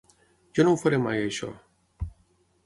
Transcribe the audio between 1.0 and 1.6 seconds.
mai, això.